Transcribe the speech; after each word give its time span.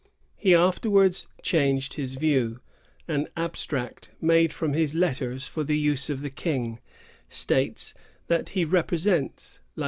He 0.35 0.55
afterwards 0.55 1.27
changed 1.43 1.93
his 1.93 2.15
views. 2.15 2.57
An 3.07 3.27
abstract 3.37 4.09
made 4.19 4.51
from 4.51 4.73
his 4.73 4.95
letters 4.95 5.45
for 5.45 5.63
the 5.63 5.77
use 5.77 6.09
of 6.09 6.21
the 6.21 6.31
King 6.31 6.79
states 7.29 7.93
that 8.25 8.49
he 8.57 8.65
"represents, 8.65 9.59
like 9.75 9.79
M. 9.79 9.79